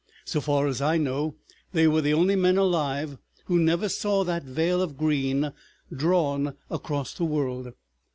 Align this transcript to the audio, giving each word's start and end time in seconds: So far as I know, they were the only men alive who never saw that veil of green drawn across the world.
So 0.25 0.41
far 0.41 0.65
as 0.65 0.81
I 0.81 0.97
know, 0.97 1.35
they 1.73 1.87
were 1.87 2.01
the 2.01 2.15
only 2.15 2.35
men 2.35 2.57
alive 2.57 3.19
who 3.45 3.59
never 3.59 3.87
saw 3.87 4.23
that 4.23 4.43
veil 4.45 4.81
of 4.81 4.97
green 4.97 5.53
drawn 5.95 6.55
across 6.71 7.13
the 7.13 7.23
world. 7.25 7.73